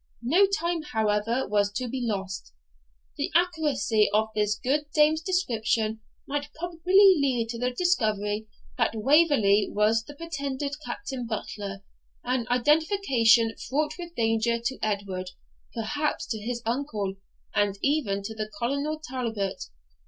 [0.23, 2.53] No time, however, was to be lost:
[3.17, 8.47] the accuracy of this good dame's description might probably lead to the discovery
[8.79, 11.83] that Waverley was the pretended Captain Butler,
[12.23, 15.29] an identification fraught with danger to Edward,
[15.75, 17.17] perhaps to his uncle,
[17.53, 19.65] and even to Colonel Talbot.